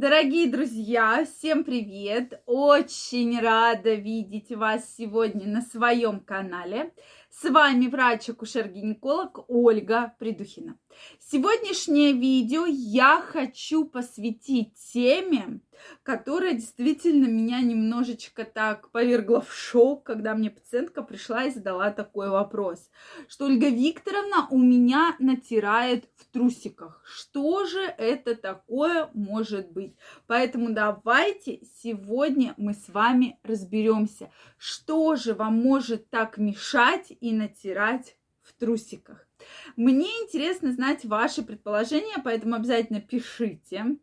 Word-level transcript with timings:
Дорогие 0.00 0.50
друзья, 0.50 1.26
всем 1.26 1.62
привет! 1.62 2.40
Очень 2.46 3.38
рада 3.38 3.92
видеть 3.92 4.50
вас 4.50 4.94
сегодня 4.96 5.46
на 5.46 5.60
своем 5.60 6.20
канале. 6.20 6.94
С 7.28 7.50
вами 7.50 7.86
врач-акушер-гинеколог 7.86 9.44
Ольга 9.48 10.14
Придухина. 10.18 10.78
Сегодняшнее 11.18 12.12
видео 12.12 12.66
я 12.66 13.20
хочу 13.22 13.84
посвятить 13.84 14.74
теме, 14.92 15.60
которая 16.02 16.54
действительно 16.54 17.26
меня 17.26 17.60
немножечко 17.60 18.44
так 18.44 18.90
повергла 18.90 19.40
в 19.40 19.52
шок, 19.54 20.04
когда 20.04 20.34
мне 20.34 20.50
пациентка 20.50 21.02
пришла 21.02 21.44
и 21.44 21.50
задала 21.50 21.90
такой 21.90 22.28
вопрос, 22.28 22.90
что 23.28 23.46
Ольга 23.46 23.68
Викторовна 23.68 24.48
у 24.50 24.58
меня 24.58 25.16
натирает 25.18 26.08
в 26.16 26.26
трусиках. 26.32 27.02
Что 27.04 27.66
же 27.66 27.80
это 27.80 28.34
такое 28.34 29.10
может 29.14 29.70
быть? 29.70 29.94
Поэтому 30.26 30.72
давайте 30.72 31.60
сегодня 31.82 32.54
мы 32.56 32.74
с 32.74 32.88
вами 32.88 33.38
разберемся, 33.42 34.30
что 34.58 35.16
же 35.16 35.34
вам 35.34 35.60
может 35.60 36.10
так 36.10 36.38
мешать 36.38 37.12
и 37.20 37.32
натирать 37.32 38.16
в 38.42 38.52
трусиках. 38.52 39.29
Мне 39.76 40.08
интересно 40.22 40.72
знать 40.72 41.04
ваши 41.04 41.42
предположения, 41.42 42.20
поэтому 42.22 42.56
обязательно 42.56 43.00
пишите. 43.00 43.96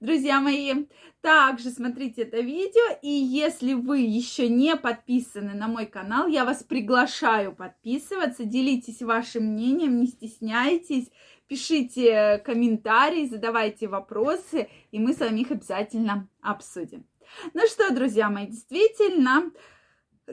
Друзья 0.00 0.40
мои, 0.40 0.86
также 1.20 1.70
смотрите 1.70 2.22
это 2.22 2.40
видео, 2.40 2.98
и 3.02 3.08
если 3.08 3.74
вы 3.74 4.00
еще 4.00 4.48
не 4.48 4.74
подписаны 4.74 5.54
на 5.54 5.68
мой 5.68 5.86
канал, 5.86 6.26
я 6.26 6.44
вас 6.44 6.64
приглашаю 6.64 7.54
подписываться, 7.54 8.44
делитесь 8.44 9.00
вашим 9.00 9.44
мнением, 9.44 10.00
не 10.00 10.08
стесняйтесь, 10.08 11.08
пишите 11.46 12.38
комментарии, 12.38 13.28
задавайте 13.28 13.86
вопросы, 13.86 14.68
и 14.90 14.98
мы 14.98 15.12
с 15.12 15.20
вами 15.20 15.42
их 15.42 15.52
обязательно 15.52 16.28
обсудим. 16.40 17.06
Ну 17.54 17.66
что, 17.68 17.94
друзья 17.94 18.28
мои, 18.28 18.46
действительно, 18.46 19.52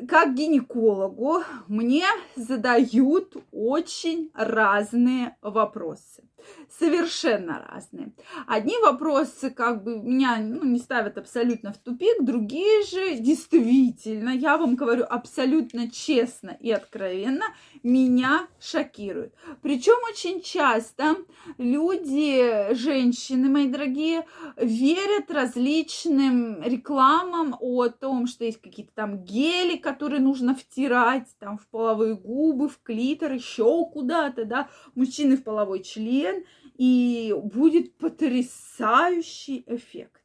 как 0.08 0.36
гинекологу 0.36 1.44
мне 1.68 2.06
задают 2.36 3.36
очень 3.52 4.32
разные 4.34 5.36
вопросы. 5.42 6.24
Совершенно 6.70 7.68
разные. 7.70 8.14
Одни 8.48 8.76
вопросы 8.82 9.50
как 9.50 9.84
бы 9.84 9.98
меня 9.98 10.38
ну, 10.40 10.64
не 10.64 10.80
ставят 10.80 11.18
абсолютно 11.18 11.74
в 11.74 11.78
тупик, 11.78 12.24
другие 12.24 12.84
же 12.86 13.18
действительно, 13.18 14.30
я 14.30 14.58
вам 14.58 14.76
говорю 14.76 15.06
абсолютно 15.10 15.90
честно 15.90 16.56
и 16.60 16.72
откровенно, 16.72 17.44
меня 17.84 18.48
шокируют. 18.60 19.34
Причем 19.62 19.96
очень 20.10 20.42
часто 20.42 21.18
люди, 21.58 22.74
женщины, 22.74 23.50
мои 23.50 23.68
дорогие, 23.68 24.26
верят 24.56 25.30
различным 25.32 26.62
рекламам 26.62 27.56
о 27.60 27.90
том, 27.90 28.28
что 28.28 28.46
есть 28.46 28.62
какие-то 28.62 28.92
там 28.94 29.24
гели, 29.24 29.78
которые 29.80 30.22
нужно 30.22 30.56
втирать 30.56 31.28
там 31.40 31.58
в 31.58 31.68
половые 31.68 32.16
губы, 32.16 32.70
в 32.70 32.80
клитор, 32.82 33.34
еще 33.34 33.86
куда-то, 33.86 34.46
да, 34.46 34.70
мужчины 34.96 35.38
в 35.38 35.44
половой 35.44 35.84
член, 35.84 36.44
и 36.76 37.36
будет 37.44 37.98
потрясающий 37.98 39.64
эффект. 39.68 40.22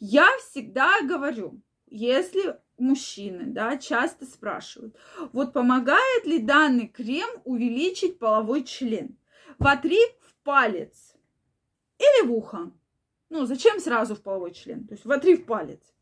Я 0.00 0.26
всегда 0.38 1.02
говорю, 1.02 1.60
если 1.86 2.58
мужчины, 2.78 3.44
да, 3.46 3.76
часто 3.76 4.26
спрашивают, 4.26 4.96
вот 5.32 5.52
помогает 5.52 6.26
ли 6.26 6.38
данный 6.38 6.88
крем 6.88 7.28
увеличить 7.44 8.18
половой 8.18 8.64
член? 8.64 9.16
Вотри 9.58 9.98
в 10.20 10.34
палец 10.42 11.14
или 11.98 12.26
в 12.26 12.32
ухо. 12.32 12.72
Ну, 13.30 13.46
зачем 13.46 13.80
сразу 13.80 14.14
в 14.14 14.22
половой 14.22 14.52
член? 14.52 14.86
То 14.86 14.94
есть 14.94 15.04
вотри 15.04 15.36
в 15.36 15.46
палец. 15.46 15.93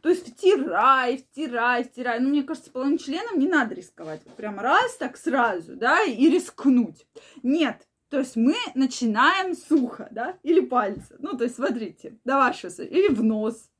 То 0.00 0.08
есть 0.08 0.32
втирай, 0.32 1.18
втирай, 1.18 1.84
втирай. 1.84 2.20
Ну, 2.20 2.28
мне 2.28 2.42
кажется, 2.42 2.70
половым 2.70 2.98
членом 2.98 3.38
не 3.38 3.46
надо 3.46 3.74
рисковать. 3.74 4.22
Вот 4.24 4.34
прям 4.36 4.58
раз 4.58 4.96
так 4.96 5.16
сразу, 5.16 5.76
да, 5.76 6.02
и 6.02 6.28
рискнуть. 6.28 7.06
Нет, 7.42 7.86
то 8.08 8.18
есть 8.18 8.36
мы 8.36 8.54
начинаем 8.74 9.54
сухо, 9.54 10.08
да, 10.10 10.38
или 10.42 10.60
пальцы. 10.60 11.16
Ну, 11.18 11.36
то 11.36 11.44
есть, 11.44 11.56
смотрите, 11.56 12.18
до 12.24 12.36
вашего, 12.36 12.82
или 12.82 13.08
в 13.08 13.22
нос. 13.24 13.70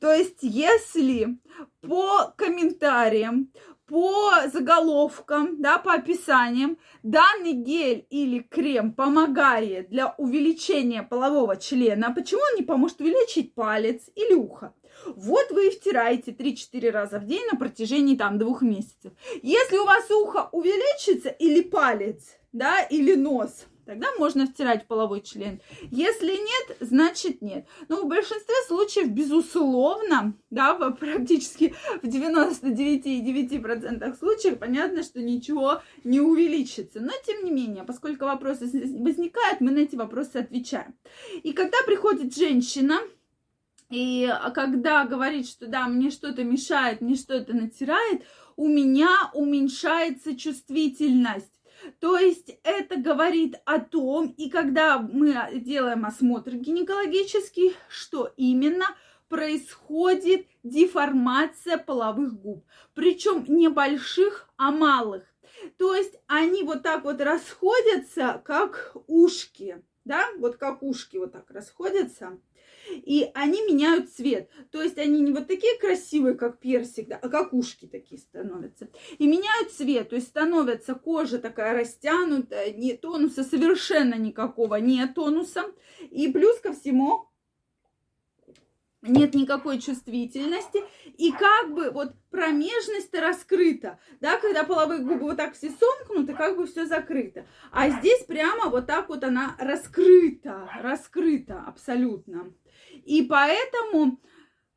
То 0.00 0.12
есть, 0.12 0.38
если 0.42 1.38
по 1.80 2.32
комментариям, 2.36 3.50
по 3.86 4.32
заголовкам, 4.52 5.60
да, 5.60 5.78
по 5.78 5.94
описаниям, 5.94 6.76
данный 7.02 7.52
гель 7.52 8.06
или 8.10 8.40
крем 8.40 8.92
помогает 8.92 9.90
для 9.90 10.14
увеличения 10.18 11.02
полового 11.02 11.56
члена, 11.56 12.12
почему 12.12 12.40
он 12.52 12.56
не 12.58 12.64
поможет 12.64 13.00
увеличить 13.00 13.54
палец 13.54 14.10
или 14.14 14.34
ухо? 14.34 14.74
Вот 15.14 15.50
вы 15.50 15.68
и 15.68 15.70
втираете 15.70 16.32
3-4 16.32 16.90
раза 16.90 17.18
в 17.18 17.26
день 17.26 17.44
на 17.50 17.58
протяжении 17.58 18.16
там 18.16 18.38
двух 18.38 18.62
месяцев. 18.62 19.12
Если 19.42 19.76
у 19.76 19.84
вас 19.84 20.10
ухо 20.10 20.48
увеличится 20.52 21.28
или 21.28 21.60
палец, 21.62 22.36
да, 22.52 22.80
или 22.80 23.14
нос, 23.14 23.66
тогда 23.84 24.06
можно 24.18 24.46
втирать 24.46 24.86
половой 24.86 25.20
член. 25.20 25.60
Если 25.90 26.32
нет, 26.32 26.78
значит 26.80 27.42
нет. 27.42 27.66
Но 27.88 28.02
в 28.02 28.06
большинстве 28.06 28.54
случаев, 28.66 29.10
безусловно, 29.10 30.32
да, 30.50 30.74
практически 30.74 31.74
в 32.02 32.06
99,9% 32.06 34.18
случаев 34.18 34.58
понятно, 34.58 35.02
что 35.02 35.20
ничего 35.22 35.82
не 36.02 36.20
увеличится. 36.20 37.00
Но 37.00 37.12
тем 37.24 37.44
не 37.44 37.50
менее, 37.50 37.84
поскольку 37.84 38.24
вопросы 38.24 38.64
возникают, 38.64 39.60
мы 39.60 39.70
на 39.70 39.78
эти 39.78 39.96
вопросы 39.96 40.38
отвечаем. 40.38 40.94
И 41.42 41.52
когда 41.52 41.76
приходит 41.86 42.34
женщина, 42.34 43.00
и 43.90 44.32
когда 44.54 45.04
говорит, 45.04 45.48
что 45.48 45.66
да, 45.66 45.86
мне 45.86 46.10
что-то 46.10 46.44
мешает, 46.44 47.00
мне 47.00 47.16
что-то 47.16 47.54
натирает, 47.54 48.22
у 48.56 48.68
меня 48.68 49.30
уменьшается 49.34 50.36
чувствительность. 50.36 51.52
То 52.00 52.16
есть 52.18 52.58
это 52.62 52.96
говорит 52.96 53.56
о 53.64 53.78
том, 53.78 54.34
и 54.36 54.48
когда 54.48 54.98
мы 54.98 55.36
делаем 55.60 56.04
осмотр 56.04 56.56
гинекологический, 56.56 57.76
что 57.88 58.32
именно 58.36 58.86
происходит 59.28 60.46
деформация 60.62 61.78
половых 61.78 62.40
губ. 62.40 62.64
Причем 62.94 63.44
не 63.48 63.68
больших, 63.68 64.48
а 64.56 64.70
малых. 64.70 65.24
То 65.78 65.94
есть 65.94 66.14
они 66.26 66.62
вот 66.62 66.82
так 66.82 67.04
вот 67.04 67.20
расходятся, 67.20 68.40
как 68.44 68.96
ушки. 69.06 69.82
Да, 70.04 70.24
вот 70.38 70.56
как 70.56 70.82
ушки 70.82 71.16
вот 71.16 71.32
так 71.32 71.50
расходятся 71.50 72.38
и 72.90 73.30
они 73.34 73.62
меняют 73.62 74.10
цвет. 74.10 74.50
То 74.70 74.82
есть 74.82 74.98
они 74.98 75.20
не 75.20 75.32
вот 75.32 75.46
такие 75.46 75.78
красивые, 75.78 76.34
как 76.34 76.60
персик, 76.60 77.08
да, 77.08 77.18
а 77.20 77.28
как 77.28 77.52
ушки 77.52 77.86
такие 77.86 78.20
становятся. 78.20 78.88
И 79.18 79.26
меняют 79.26 79.72
цвет, 79.72 80.10
то 80.10 80.16
есть 80.16 80.28
становится 80.28 80.94
кожа 80.94 81.38
такая 81.38 81.74
растянутая, 81.74 82.72
не 82.72 82.94
тонуса 82.94 83.44
совершенно 83.44 84.14
никакого, 84.14 84.76
не 84.76 85.06
тонуса. 85.06 85.64
И 86.10 86.28
плюс 86.28 86.58
ко 86.60 86.72
всему 86.72 87.28
нет 89.08 89.34
никакой 89.34 89.80
чувствительности, 89.80 90.82
и 91.16 91.32
как 91.32 91.72
бы 91.74 91.90
вот 91.90 92.12
промежность 92.30 93.14
раскрыта, 93.14 93.98
да, 94.20 94.38
когда 94.38 94.64
половые 94.64 95.00
губы 95.00 95.22
вот 95.24 95.36
так 95.36 95.54
все 95.54 95.70
сомкнуты, 95.70 96.34
как 96.34 96.56
бы 96.56 96.66
все 96.66 96.86
закрыто. 96.86 97.46
А 97.72 97.90
здесь 97.90 98.24
прямо 98.24 98.68
вот 98.68 98.86
так 98.86 99.08
вот 99.08 99.24
она 99.24 99.56
раскрыта, 99.58 100.68
раскрыта 100.80 101.64
абсолютно. 101.66 102.52
И 103.04 103.22
поэтому 103.22 104.20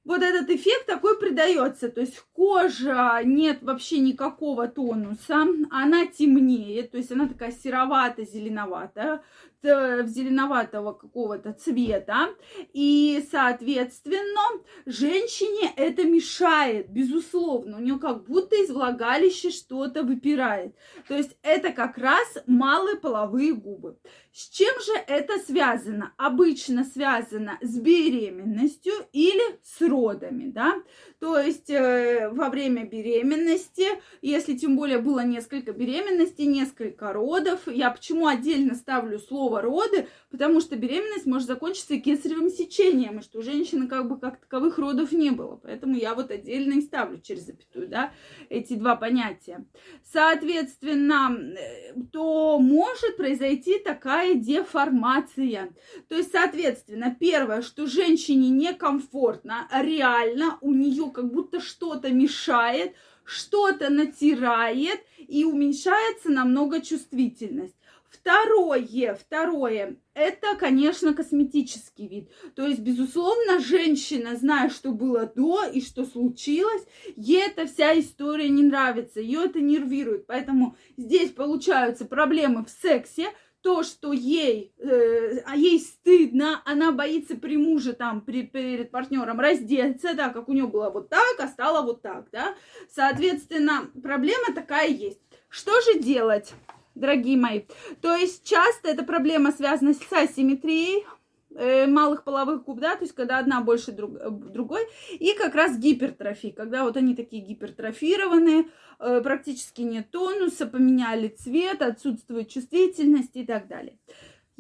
вот 0.10 0.24
этот 0.24 0.50
эффект 0.50 0.88
такой 0.88 1.20
придается. 1.20 1.88
То 1.88 2.02
есть 2.02 2.20
кожа 2.34 3.22
нет 3.24 3.60
вообще 3.62 4.00
никакого 4.00 4.68
тонуса, 4.68 5.46
она 5.70 6.08
темнее, 6.08 6.82
то 6.82 6.98
есть 6.98 7.12
она 7.12 7.28
такая 7.28 7.52
серовато-зеленоватая, 7.52 9.22
зеленоватого 9.62 10.94
какого-то 10.94 11.54
цвета. 11.54 12.30
И, 12.74 13.24
соответственно, 13.30 14.42
женщине 14.86 15.74
это 15.76 16.06
мешает, 16.06 16.90
безусловно. 16.90 17.78
У 17.78 17.82
нее 17.82 18.00
как 18.00 18.24
будто 18.24 18.56
из 18.56 18.72
влагалища 18.72 19.52
что-то 19.52 20.04
выпирает. 20.04 20.76
То 21.08 21.16
есть 21.16 21.38
это 21.44 21.72
как 21.72 21.98
раз 21.98 22.38
малые 22.48 22.96
половые 22.96 23.54
губы. 23.54 23.98
С 24.32 24.48
чем 24.50 24.74
же 24.82 24.94
это 25.08 25.38
связано? 25.40 26.14
Обычно 26.18 26.86
связано 26.86 27.58
с 27.62 27.78
беременностью 27.78 28.94
или 29.12 29.60
с 29.62 29.82
родом 29.82 29.99
родами, 30.00 30.50
да, 30.50 30.82
то 31.20 31.38
есть 31.38 31.70
э, 31.70 32.30
во 32.32 32.50
время 32.50 32.86
беременности, 32.86 33.86
если 34.22 34.56
тем 34.56 34.78
более 34.78 35.00
было 35.00 35.24
несколько 35.24 35.74
беременностей, 35.74 36.46
несколько 36.46 37.12
родов, 37.12 37.68
я 37.68 37.92
почему 37.92 38.28
отдельно 38.28 38.76
ставлю 38.76 39.20
слово 39.20 39.62
роды, 39.62 40.08
потому 40.32 40.62
что 40.62 40.76
беременность 40.76 41.26
может 41.26 41.48
закончиться 41.48 42.00
кесаревым 42.00 42.50
сечением, 42.50 43.20
и 43.20 43.22
что 43.22 43.40
у 43.40 43.42
женщины 43.42 43.88
как 43.88 44.08
бы 44.08 44.18
как 44.18 44.40
таковых 44.40 44.78
родов 44.78 45.12
не 45.12 45.32
было, 45.32 45.58
поэтому 45.58 45.96
я 45.96 46.14
вот 46.14 46.32
отдельно 46.32 46.74
и 46.74 46.82
ставлю 46.82 47.20
через 47.20 47.46
запятую, 47.46 47.88
да, 47.90 48.14
эти 48.50 48.74
два 48.74 48.96
понятия. 48.96 49.66
Соответственно, 50.04 51.38
э, 51.38 51.94
то 52.12 52.60
может 52.60 53.18
произойти 53.18 53.80
такая 53.80 54.36
деформация, 54.36 55.74
то 56.08 56.16
есть, 56.16 56.32
соответственно, 56.32 57.16
первое, 57.20 57.62
что 57.62 57.88
женщине 57.88 58.50
некомфортно, 58.50 59.68
реально 59.90 60.58
у 60.62 60.74
нее 60.74 61.12
как 61.12 61.32
будто 61.32 61.60
что-то 61.60 62.10
мешает, 62.12 62.96
что-то 63.24 63.90
натирает 63.90 65.00
и 65.18 65.44
уменьшается 65.44 66.30
намного 66.30 66.82
чувствительность. 66.82 67.76
Второе, 68.10 69.16
второе, 69.16 69.98
это, 70.16 70.56
конечно, 70.58 71.14
косметический 71.14 72.08
вид. 72.08 72.30
То 72.56 72.66
есть, 72.66 72.80
безусловно, 72.80 73.60
женщина, 73.60 74.36
зная, 74.36 74.70
что 74.70 74.92
было 74.92 75.32
до 75.34 75.64
и 75.66 75.80
что 75.80 76.06
случилось, 76.06 76.84
ей 77.16 77.44
эта 77.44 77.68
вся 77.68 77.98
история 78.00 78.50
не 78.50 78.64
нравится, 78.64 79.22
ее 79.22 79.46
это 79.46 79.62
нервирует. 79.62 80.26
Поэтому 80.26 80.76
здесь 80.98 81.32
получаются 81.32 82.06
проблемы 82.06 82.66
в 82.66 82.70
сексе, 82.70 83.28
то, 83.62 83.84
что 83.84 84.14
ей, 84.14 84.74
э, 84.78 85.40
а 85.46 85.56
ей 85.56 85.80
стыдно, 85.80 86.62
она 86.66 86.92
боится 86.92 87.36
при 87.36 87.58
муже 87.58 87.94
там, 87.94 88.22
при, 88.22 88.44
перед 88.44 88.92
партнером 88.92 89.40
раздеться, 89.40 90.14
да, 90.14 90.30
как 90.30 90.50
у 90.50 90.54
нее 90.54 90.68
было 90.68 90.90
вот 90.90 91.10
так, 91.10 91.40
а 91.40 91.48
стало 91.48 91.86
вот 91.86 92.02
так, 92.02 92.28
да. 92.32 92.56
Соответственно, 92.90 93.90
проблема 94.02 94.54
такая 94.54 94.88
есть. 94.88 95.20
Что 95.50 95.80
же 95.82 96.00
делать? 96.00 96.54
дорогие 96.96 97.38
мои. 97.38 97.62
То 98.02 98.14
есть 98.16 98.44
часто 98.44 98.90
эта 98.90 99.04
проблема 99.04 99.52
связана 99.52 99.94
с 99.94 100.12
асимметрией 100.12 101.06
малых 101.52 102.24
половых 102.24 102.64
губ, 102.64 102.80
да, 102.80 102.96
то 102.96 103.04
есть 103.04 103.14
когда 103.14 103.40
одна 103.40 103.62
больше 103.62 103.92
друг, 103.92 104.16
э, 104.16 104.30
другой, 104.30 104.82
и 105.12 105.34
как 105.34 105.56
раз 105.56 105.78
гипертрофия, 105.78 106.54
когда 106.54 106.84
вот 106.84 106.96
они 106.96 107.16
такие 107.16 107.42
гипертрофированные, 107.42 108.66
э, 109.00 109.22
практически 109.22 109.82
нет 109.82 110.12
тонуса, 110.12 110.68
поменяли 110.68 111.28
цвет, 111.30 111.82
отсутствует 111.82 112.50
чувствительность 112.50 113.36
и 113.36 113.46
так 113.46 113.68
далее. 113.68 113.98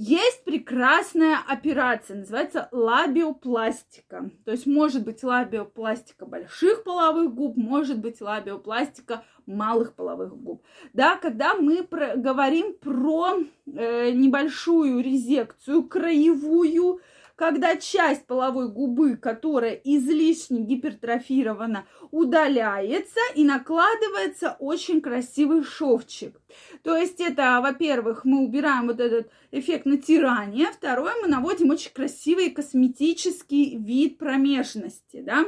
Есть 0.01 0.45
прекрасная 0.45 1.39
операция, 1.45 2.19
называется 2.19 2.69
лабиопластика. 2.71 4.31
То 4.45 4.51
есть 4.51 4.65
может 4.65 5.03
быть 5.03 5.21
лабиопластика 5.23 6.25
больших 6.25 6.85
половых 6.85 7.33
губ, 7.33 7.57
может 7.57 7.99
быть 7.99 8.21
лабиопластика 8.21 9.25
малых 9.45 9.95
половых 9.95 10.37
губ. 10.37 10.63
Да, 10.93 11.17
когда 11.17 11.53
мы 11.55 11.83
про, 11.83 12.15
говорим 12.15 12.75
про 12.75 13.39
э, 13.65 14.11
небольшую 14.11 15.03
резекцию 15.03 15.83
краевую, 15.83 17.01
когда 17.39 17.77
часть 17.77 18.25
половой 18.25 18.69
губы, 18.69 19.15
которая 19.15 19.71
излишне 19.71 20.59
гипертрофирована, 20.59 21.85
удаляется 22.11 23.21
и 23.33 23.45
накладывается 23.45 24.57
очень 24.59 24.99
красивый 24.99 25.63
шовчик. 25.63 26.37
То 26.83 26.97
есть 26.97 27.21
это, 27.21 27.61
во-первых, 27.61 28.25
мы 28.25 28.43
убираем 28.43 28.87
вот 28.87 28.99
этот 28.99 29.31
эффект 29.51 29.85
натирания, 29.85 30.69
второе, 30.69 31.13
мы 31.21 31.29
наводим 31.29 31.69
очень 31.69 31.93
красивый 31.93 32.49
косметический 32.49 33.77
вид 33.77 34.17
промежности, 34.17 35.21
да. 35.21 35.45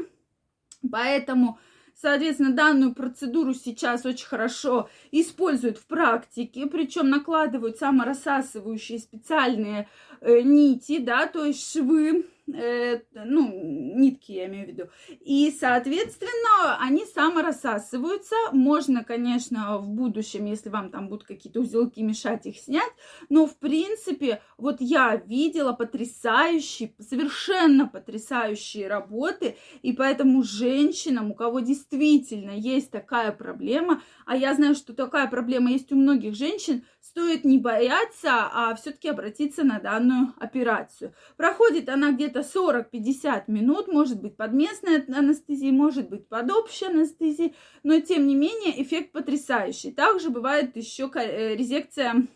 Поэтому 0.89 1.59
Соответственно, 2.01 2.51
данную 2.51 2.95
процедуру 2.95 3.53
сейчас 3.53 4.07
очень 4.07 4.25
хорошо 4.25 4.89
используют 5.11 5.77
в 5.77 5.85
практике, 5.85 6.65
причем 6.65 7.11
накладывают 7.11 7.77
саморассасывающие 7.77 8.97
специальные 8.97 9.87
э, 10.19 10.41
нити, 10.41 10.97
да, 10.97 11.27
то 11.27 11.45
есть 11.45 11.71
швы 11.71 12.25
э, 12.53 13.01
ну, 13.13 13.49
нитки 13.53 14.31
я 14.31 14.47
имею 14.47 14.65
в 14.65 14.69
виду. 14.69 14.89
И, 15.19 15.51
соответственно, 15.51 16.77
они 16.79 17.05
саморассасываются. 17.05 18.35
Можно, 18.51 19.03
конечно, 19.03 19.77
в 19.77 19.89
будущем, 19.89 20.45
если 20.45 20.69
вам 20.69 20.91
там 20.91 21.09
будут 21.09 21.25
какие-то 21.25 21.61
узелки 21.61 22.01
мешать, 22.01 22.45
их 22.45 22.57
снять. 22.57 22.91
Но, 23.29 23.45
в 23.45 23.57
принципе, 23.57 24.41
вот 24.57 24.77
я 24.79 25.15
видела 25.15 25.73
потрясающие, 25.73 26.93
совершенно 26.99 27.87
потрясающие 27.87 28.87
работы. 28.87 29.57
И 29.81 29.93
поэтому 29.93 30.43
женщинам, 30.43 31.31
у 31.31 31.35
кого 31.35 31.59
действительно 31.59 32.51
есть 32.51 32.91
такая 32.91 33.31
проблема, 33.31 34.01
а 34.25 34.35
я 34.35 34.53
знаю, 34.53 34.75
что 34.75 34.93
такая 34.93 35.27
проблема 35.27 35.71
есть 35.71 35.91
у 35.91 35.95
многих 35.95 36.35
женщин, 36.35 36.83
стоит 37.01 37.43
не 37.43 37.57
бояться, 37.57 38.49
а 38.53 38.75
все-таки 38.75 39.09
обратиться 39.09 39.63
на 39.63 39.79
данную 39.79 40.33
операцию. 40.39 41.13
Проходит 41.35 41.89
она 41.89 42.11
где-то 42.11 42.40
40-50 42.41 43.43
минут, 43.47 43.87
может 43.87 44.21
быть 44.21 44.35
под 44.35 44.53
местной 44.53 45.01
анестезией, 45.01 45.71
может 45.71 46.09
быть 46.09 46.27
под 46.27 46.51
общей 46.51 46.85
анестезией, 46.85 47.55
но 47.83 47.99
тем 47.99 48.27
не 48.27 48.35
менее 48.35 48.81
эффект 48.81 49.11
потрясающий. 49.11 49.91
Также 49.91 50.29
бывает 50.29 50.75
еще 50.75 51.09
э, 51.13 51.55
резекция 51.55 52.27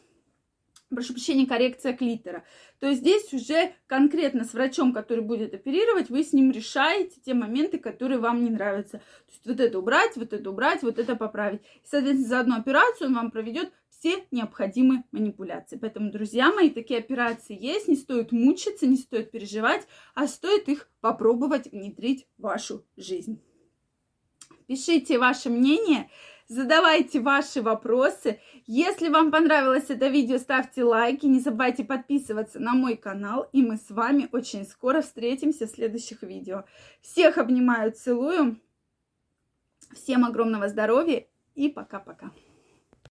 прошу 0.89 1.13
прощения, 1.13 1.45
коррекция 1.45 1.93
клитора. 1.93 2.43
То 2.79 2.87
есть 2.87 3.01
здесь 3.01 3.33
уже 3.33 3.73
конкретно 3.87 4.43
с 4.43 4.53
врачом, 4.53 4.93
который 4.93 5.23
будет 5.23 5.53
оперировать, 5.53 6.09
вы 6.09 6.23
с 6.23 6.33
ним 6.33 6.51
решаете 6.51 7.19
те 7.23 7.33
моменты, 7.33 7.77
которые 7.77 8.19
вам 8.19 8.43
не 8.43 8.49
нравятся. 8.49 8.99
То 8.99 9.31
есть 9.31 9.45
вот 9.45 9.59
это 9.59 9.79
убрать, 9.79 10.15
вот 10.15 10.33
это 10.33 10.49
убрать, 10.49 10.83
вот 10.83 10.99
это 10.99 11.15
поправить. 11.15 11.61
И, 11.61 11.87
соответственно, 11.87 12.27
за 12.27 12.39
одну 12.39 12.55
операцию 12.57 13.07
он 13.07 13.15
вам 13.15 13.31
проведет 13.31 13.71
все 14.05 14.23
необходимые 14.29 15.03
манипуляции. 15.11 15.79
Поэтому, 15.81 16.11
друзья 16.11 16.53
мои, 16.53 16.69
такие 16.69 16.99
операции 16.99 17.57
есть, 17.59 17.87
не 17.87 17.95
стоит 17.95 18.31
мучиться, 18.31 18.85
не 18.85 18.97
стоит 18.97 19.31
переживать, 19.31 19.87
а 20.13 20.27
стоит 20.27 20.69
их 20.69 20.87
попробовать 21.01 21.71
внедрить 21.71 22.27
в 22.37 22.43
вашу 22.43 22.85
жизнь. 22.97 23.41
Пишите 24.67 25.17
ваше 25.17 25.49
мнение, 25.49 26.11
задавайте 26.47 27.19
ваши 27.19 27.63
вопросы. 27.63 28.39
Если 28.67 29.09
вам 29.09 29.31
понравилось 29.31 29.89
это 29.89 30.07
видео, 30.07 30.37
ставьте 30.37 30.83
лайки, 30.83 31.25
не 31.25 31.39
забывайте 31.39 31.83
подписываться 31.83 32.59
на 32.59 32.73
мой 32.75 32.97
канал, 32.97 33.49
и 33.53 33.63
мы 33.63 33.77
с 33.77 33.89
вами 33.89 34.29
очень 34.31 34.65
скоро 34.65 35.01
встретимся 35.01 35.65
в 35.65 35.71
следующих 35.71 36.21
видео. 36.21 36.65
Всех 37.01 37.39
обнимаю, 37.39 37.91
целую, 37.91 38.61
всем 39.95 40.25
огромного 40.25 40.67
здоровья 40.69 41.25
и 41.55 41.69
пока-пока. 41.69 42.31